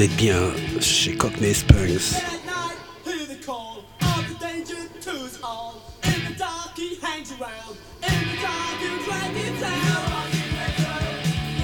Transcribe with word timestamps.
vous 0.00 0.06
êtes 0.06 0.16
bien 0.16 0.40
chez 0.80 1.14
Cockney 1.14 1.52
Springs. 1.52 2.14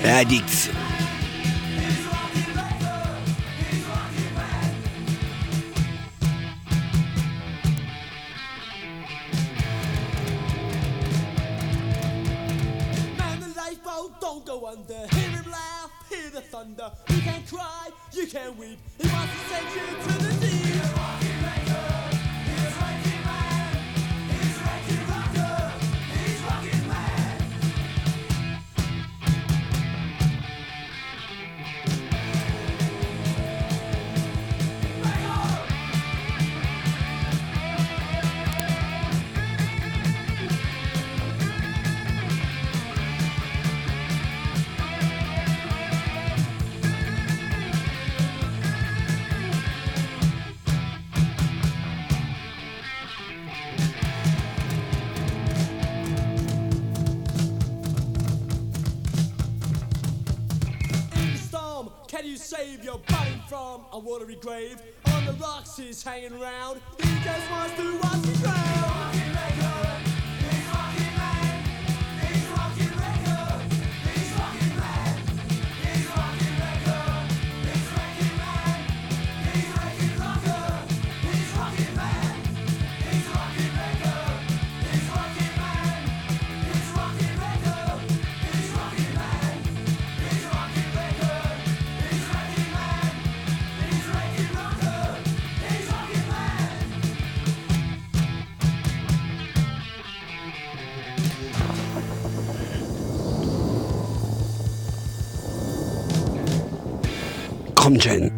Addict. 0.05 0.56
a 63.97 63.99
watery 63.99 64.35
grave. 64.37 64.77
On 65.07 65.25
the 65.25 65.33
rocks, 65.33 65.79
he's 65.79 66.03
hanging 66.03 66.39
round. 66.39 66.81
He 66.99 67.09
just 67.25 67.51
wants 67.51 67.75
to 67.77 67.99
watch 67.99 68.23
the 68.23 68.43
ground. 68.43 69.36
Ramjen. 107.87 108.36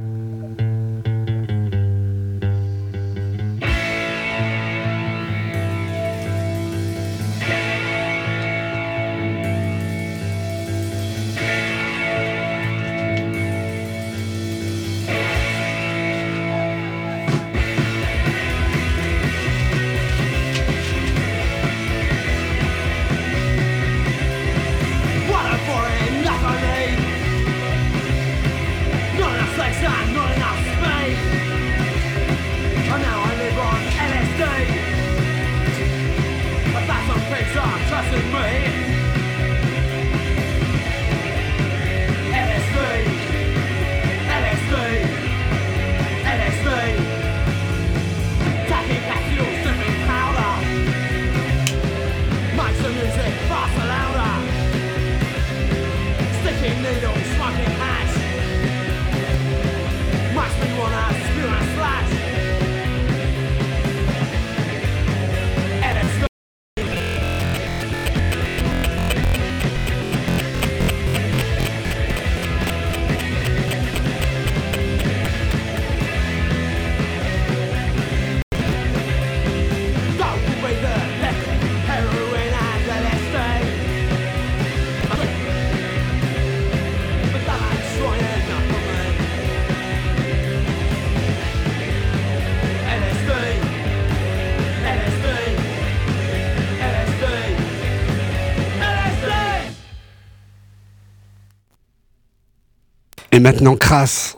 Et 103.39 103.41
maintenant, 103.41 103.77
crasse. 103.77 104.38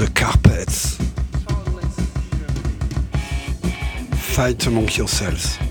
the 0.00 0.10
Carpets. 0.12 0.96
Fight 4.34 4.66
among 4.66 4.88
yourselves. 4.88 5.69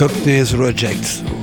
cocktails 0.00 0.54
rejects. 0.54 1.39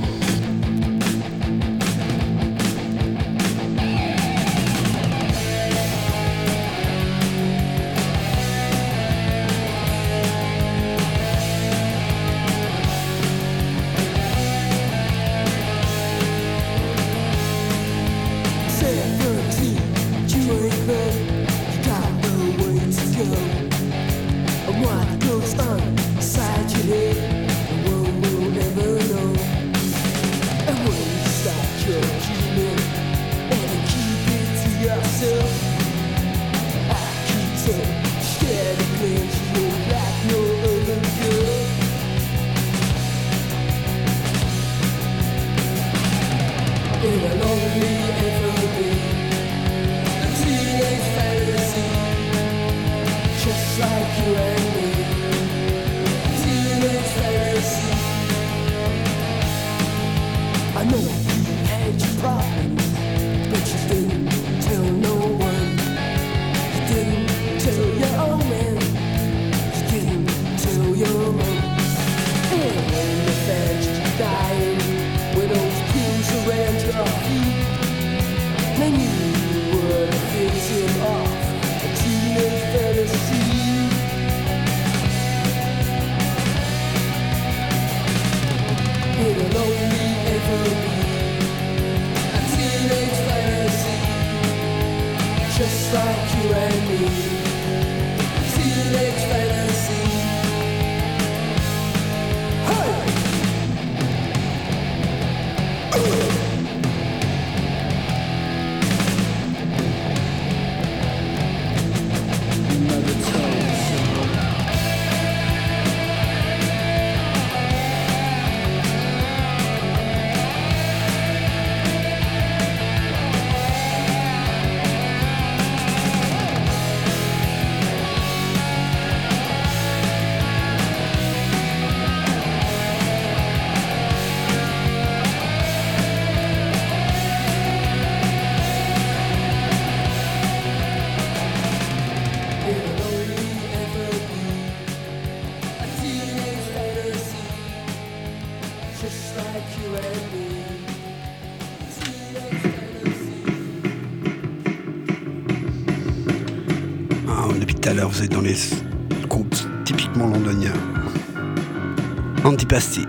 Bastille. 162.68 163.07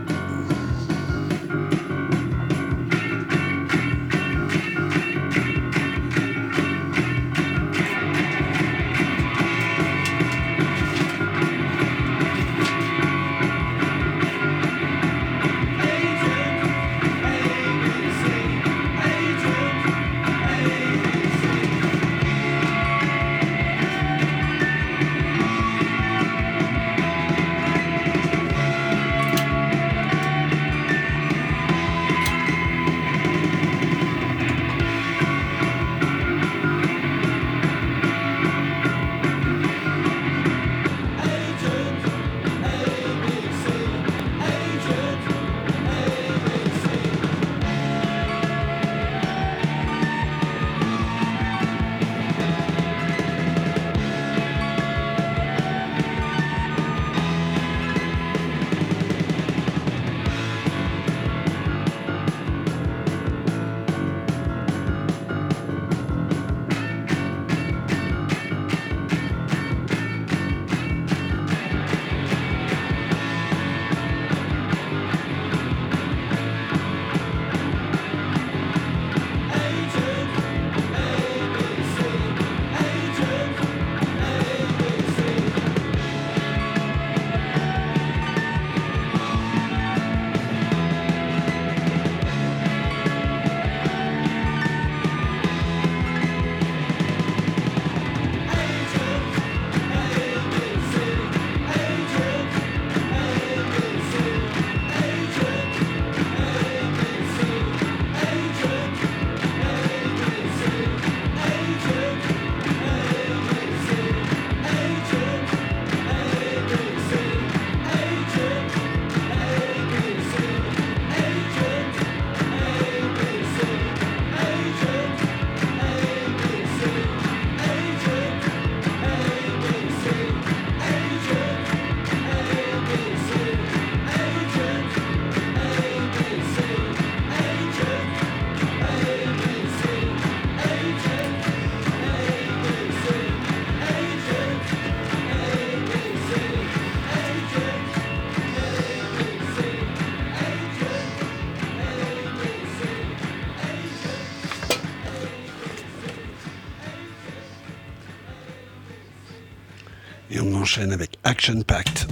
enchaîne 160.70 160.92
avec 160.92 161.18
Action 161.24 161.64
Pact. 161.64 162.08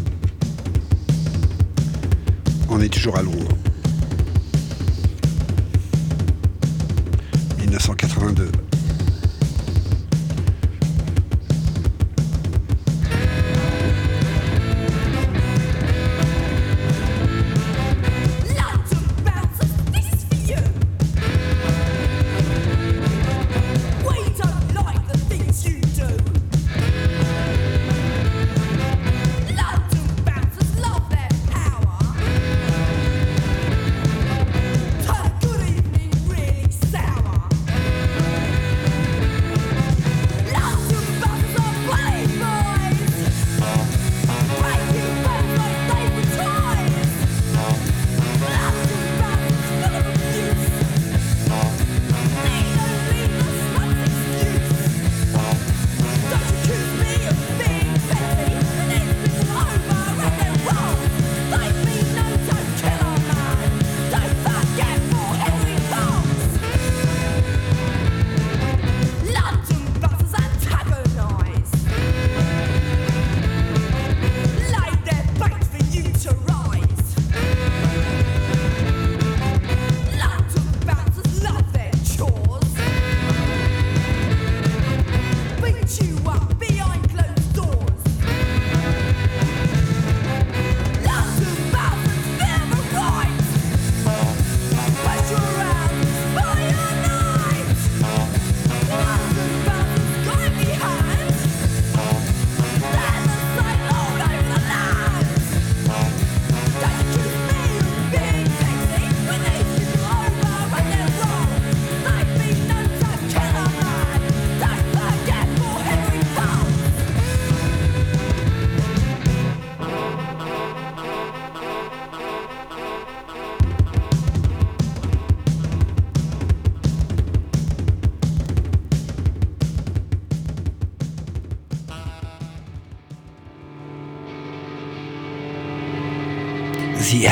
On 2.70 2.82
est 2.82 2.92
toujours 2.92 3.16
à 3.16 3.22
Londres. 3.22 3.67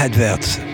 Adverts. 0.06 0.65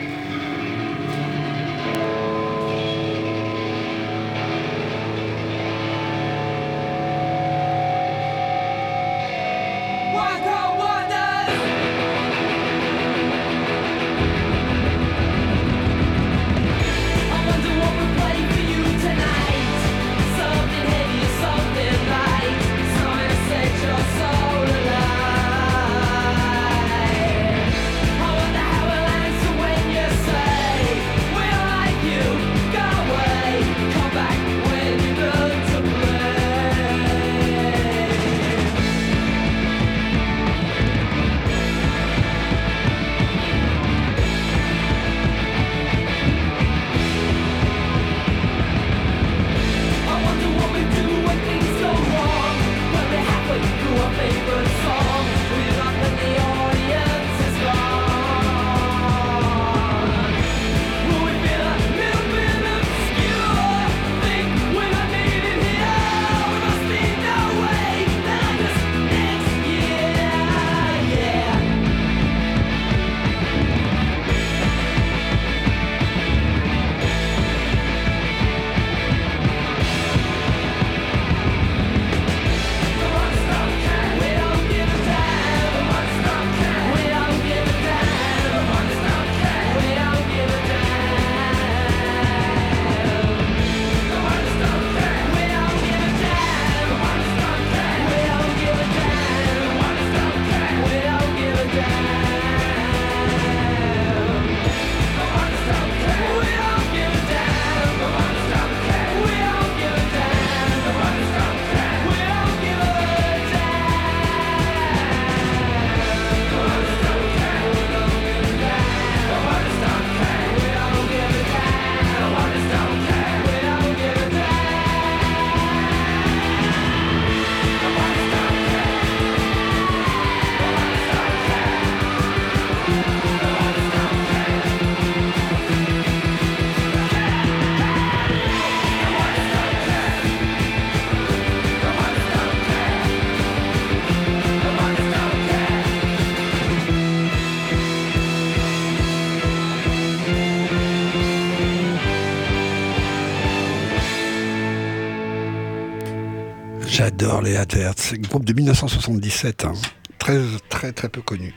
J'adore 157.04 157.42
les 157.42 157.56
Hadherts, 157.56 157.96
c'est 157.98 158.16
un 158.16 158.20
Groupe 158.20 158.46
de 158.46 158.54
1977, 158.54 159.66
hein. 159.66 159.74
très 160.20 160.40
très 160.70 160.92
très 160.92 161.10
peu 161.10 161.24
connu. 161.24 161.52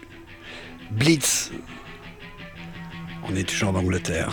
Blitz. 0.91 1.51
On 3.29 3.37
est 3.37 3.47
toujours 3.47 3.69
en 3.69 3.75
Angleterre. 3.75 4.33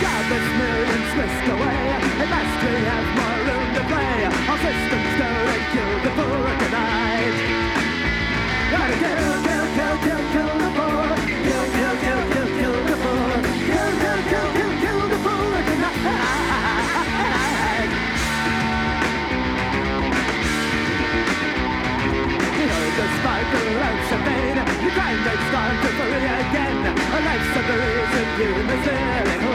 Garbage 0.00 0.50
millions 0.56 1.12
away. 1.54 1.82
A 2.20 2.26
room 3.46 3.68
to 3.76 3.82
play. 3.84 4.16
Our 4.48 4.58
systems 4.64 5.10
to 5.20 5.28
kill 5.72 5.94
the 6.04 6.12
poor 6.16 6.48
tonight. 6.62 7.36
Kill, 8.72 8.92
kill, 9.02 9.66
kill, 9.76 9.96
kill, 10.04 10.22
kill 10.32 10.52
the 10.64 10.70
poor. 10.78 11.08
Kill, 11.46 11.66
kill, 11.76 11.94
kill, 12.04 12.22
kill, 12.32 12.48
kill 12.60 12.78
the 12.88 12.96
poor. 13.04 13.32
Kill, 13.68 13.92
kill, 14.02 14.20
kill, 14.30 14.48
kill, 14.56 14.72
kill 14.80 15.02
the 15.12 15.18
poor 15.20 15.50
the 23.52 23.62
life's 23.80 24.12
a. 24.12 24.18
You 24.82 24.90
start 25.48 25.74
to 25.82 25.90
again. 26.40 26.78
A 26.88 27.20
life's 27.26 27.56
a 27.56 27.76
reason 27.80 28.28
you 28.40 28.50
miss 28.64 28.86
it 28.86 29.49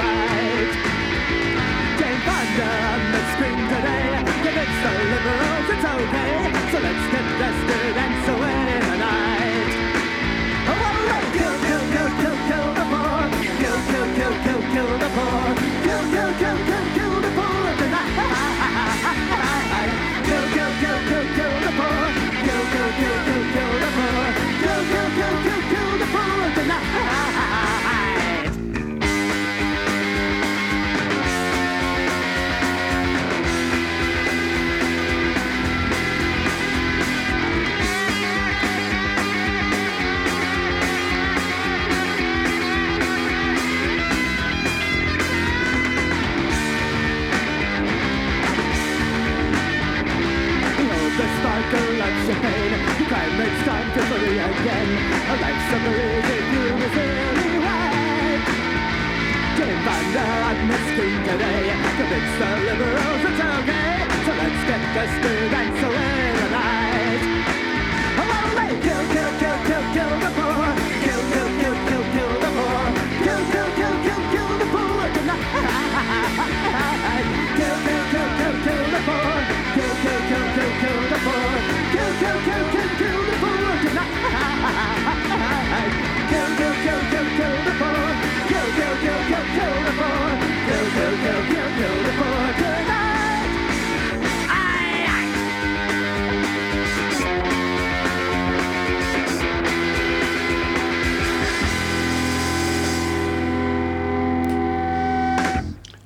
the 2.58 3.22
screen 3.36 3.60
Today, 3.68 4.24
if 4.48 4.56
it's 4.56 4.78
the 4.84 4.92
liberals, 5.12 5.68
it's 5.74 5.84
okay. 5.84 6.36
So 6.72 6.78
let's 6.80 7.06
get 7.12 7.26
vested 7.40 7.98
and 7.98 8.26
so 8.26 8.65
It's 53.38 53.66
time 53.68 53.92
to 53.92 54.02
flee 54.08 54.40
again 54.40 54.90
A 55.28 55.36
life 55.44 55.62
summary 55.70 56.24
if 56.24 56.46
you 56.56 56.66
miss 56.80 56.96
anyway. 56.96 58.40
Didn't 59.58 59.82
find 59.84 60.08
the 60.16 60.24
rightness 60.44 60.86
today 60.96 61.64
Convince 61.98 62.34
the 62.40 62.50
liberals 62.68 63.24
it's 63.28 63.42
okay. 63.60 64.08
So 64.26 64.32
let's 64.40 64.62
get 64.70 64.82
this 64.96 65.14
through 65.20 65.52
and 65.60 65.80
surrender 65.80 66.15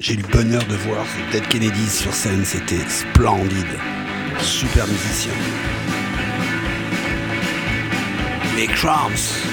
J'ai 0.09 0.15
eu 0.15 0.23
le 0.23 0.27
bonheur 0.27 0.63
de 0.65 0.75
voir 0.75 1.05
Ted 1.31 1.45
Kennedy 1.49 1.87
sur 1.87 2.11
scène, 2.11 2.43
c'était 2.43 2.79
splendide. 2.89 3.77
Super 4.41 4.87
musicien. 4.87 5.33
Les 8.57 8.65
Cramps. 8.65 9.48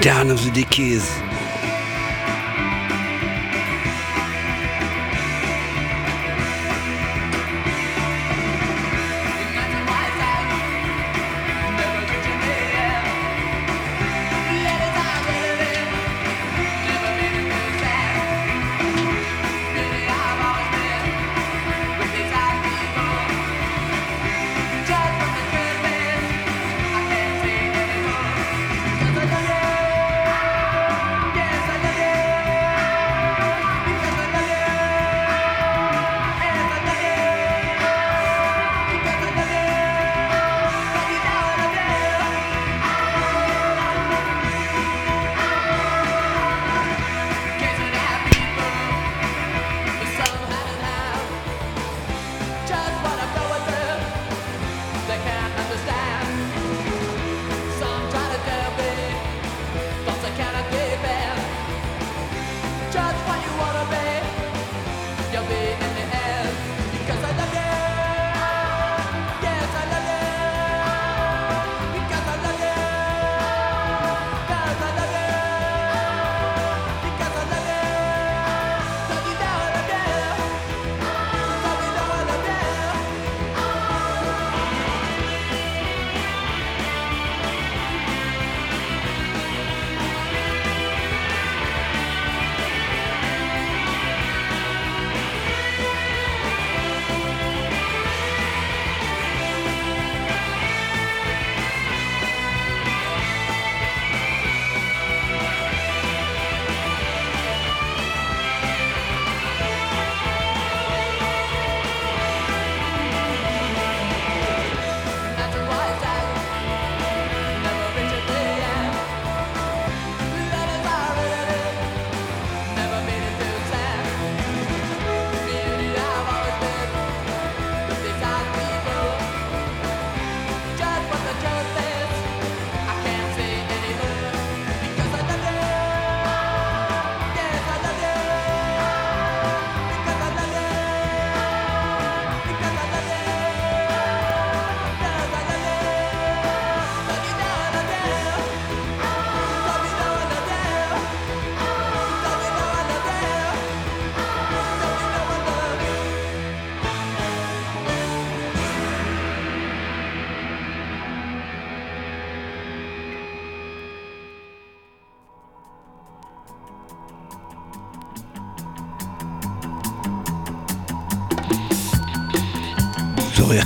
Down 0.00 0.30
of 0.30 0.42
the 0.42 0.50
Dickies. 0.50 1.29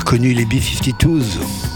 Reconnu 0.05 0.35
les 0.35 0.45
B-52s. 0.45 1.74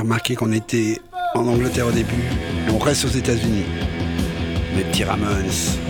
remarqué 0.00 0.34
qu'on 0.34 0.52
était 0.52 1.00
en 1.34 1.46
Angleterre 1.46 1.86
au 1.86 1.92
début, 1.92 2.24
on 2.72 2.78
reste 2.78 3.04
aux 3.04 3.08
États-Unis. 3.08 3.64
Les 4.76 4.84
petits 4.84 5.04
Ramones. 5.04 5.89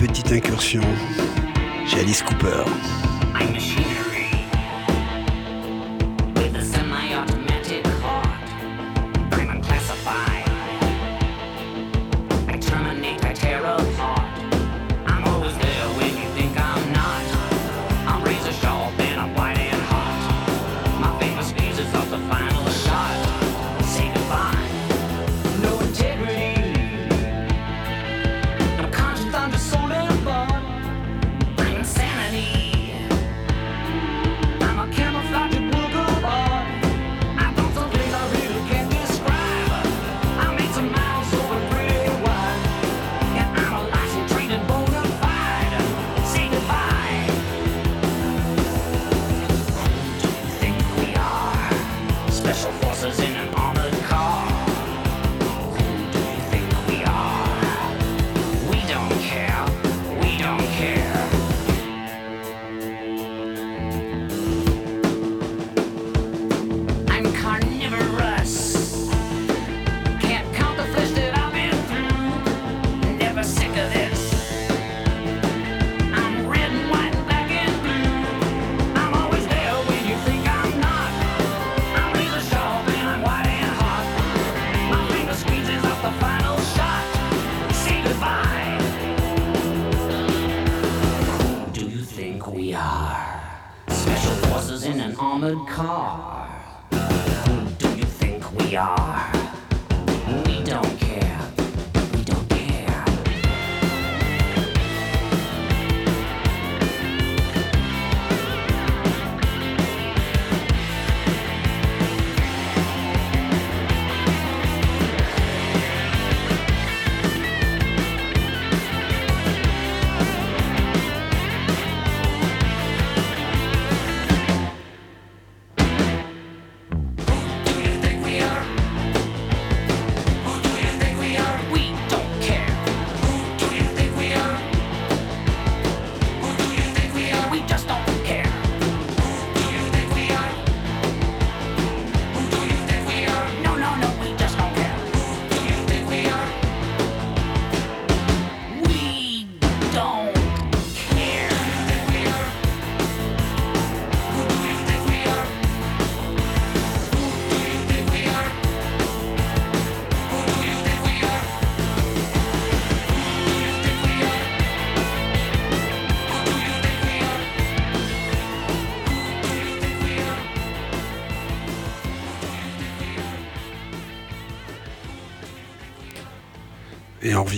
petite 0.00 0.32
incursion 0.32 0.80
chez 1.86 2.00
Alice 2.00 2.22
Cooper. 2.22 2.64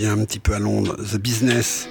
un 0.06 0.24
petit 0.24 0.38
peu 0.38 0.54
à 0.54 0.58
Londres, 0.58 0.96
The 0.96 1.16
Business, 1.16 1.88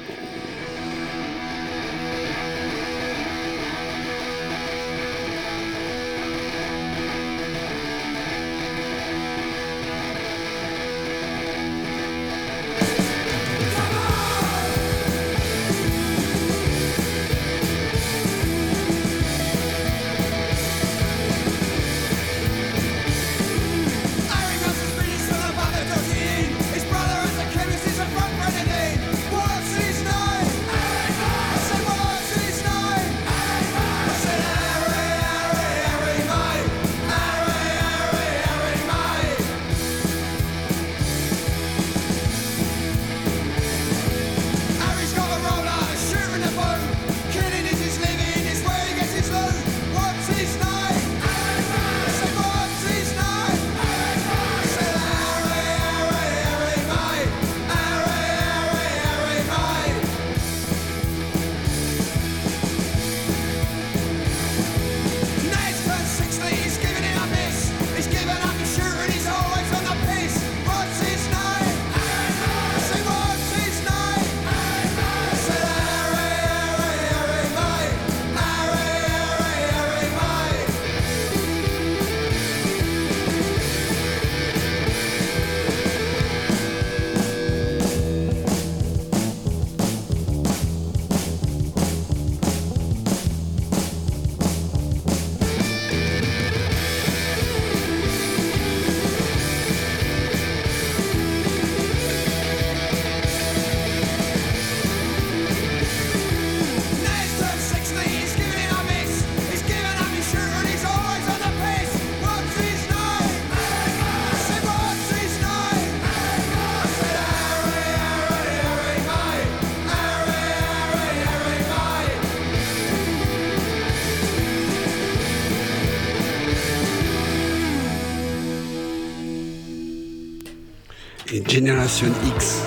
Generation 131.52 132.14
X, 132.38 132.62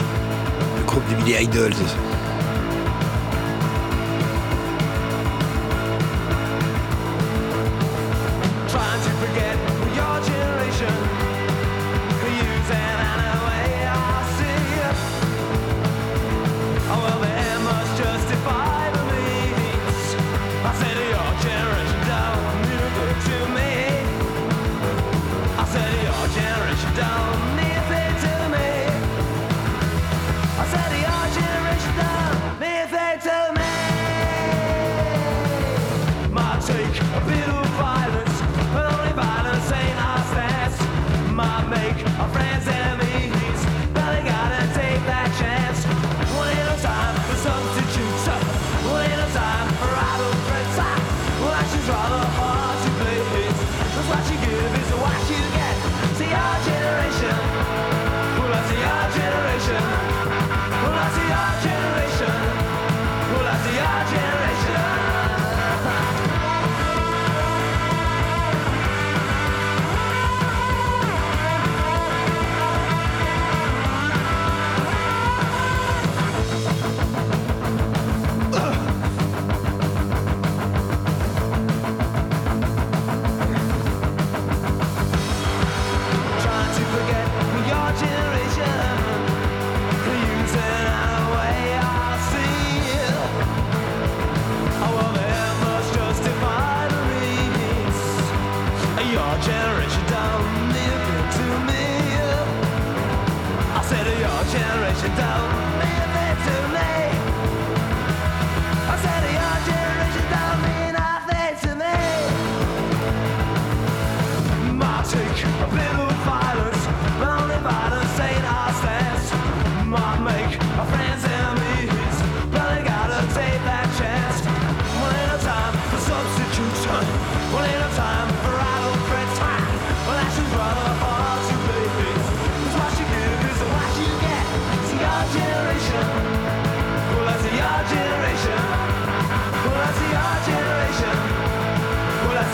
le 0.76 0.84
groupe 0.84 1.08
de 1.08 1.14
Billy 1.14 1.42
Idols. 1.44 1.72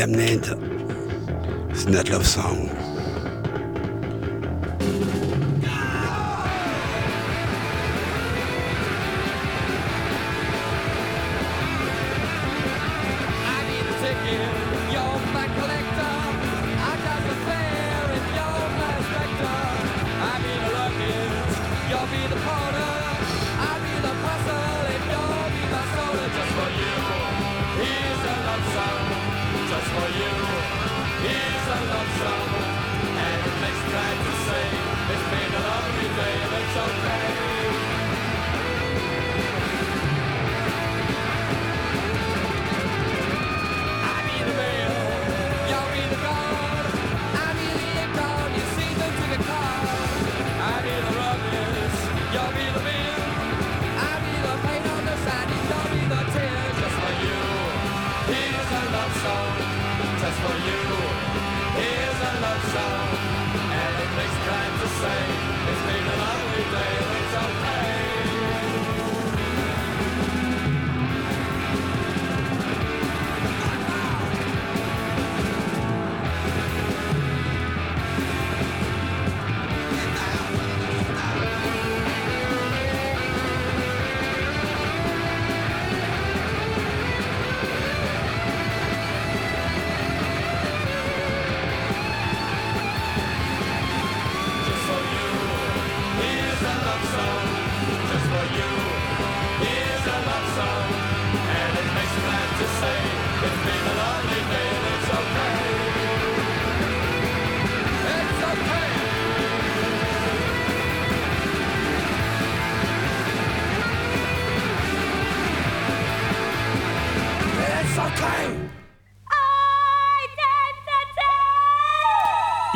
It's 0.00 1.86
not 1.86 2.08
love 2.08 2.24
song. 2.24 2.87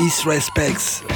His 0.02 0.26
Respects. 0.26 1.11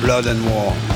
Blood 0.00 0.26
and 0.26 0.50
War. 0.50 0.95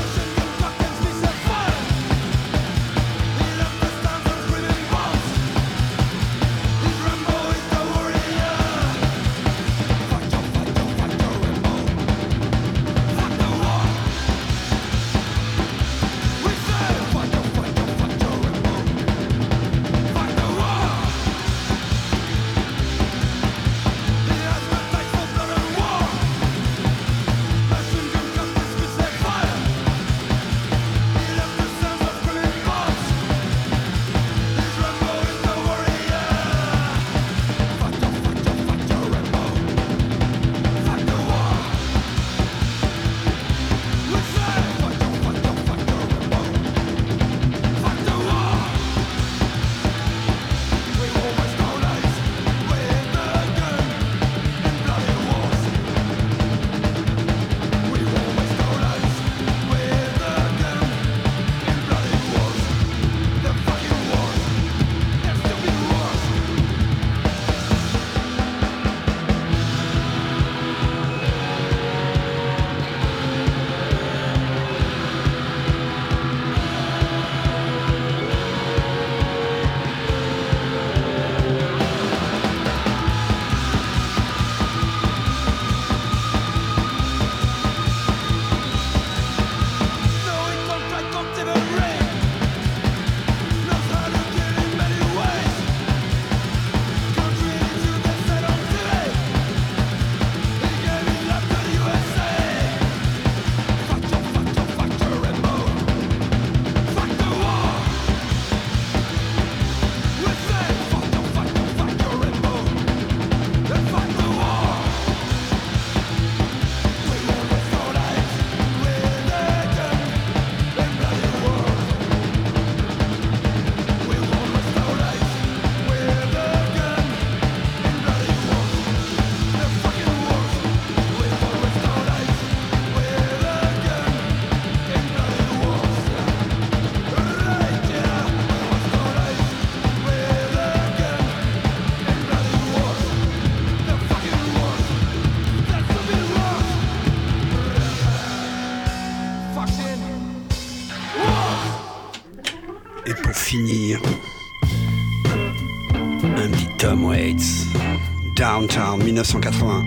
Winter 158.71 159.03
1980. 159.03 159.83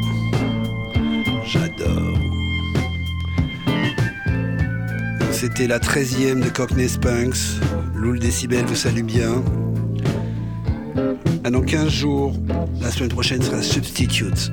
J'adore. 1.47 2.18
C'était 5.30 5.66
la 5.66 5.78
13e 5.78 6.45
de 6.45 6.51
Cockney 6.51 6.87
Spunks. 6.87 7.62
Loul 7.95 8.18
Décibel 8.18 8.66
vous 8.66 8.74
salue 8.74 9.05
bien. 9.05 9.43
Ah, 11.45 11.51
dans 11.51 11.62
15 11.62 11.89
jours, 11.89 12.35
la 12.82 12.91
semaine 12.91 13.09
prochaine 13.09 13.41
sera 13.41 13.62
Substitute. 13.62 14.51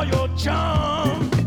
All 0.00 0.06
your 0.06 0.28
charms. 0.36 1.39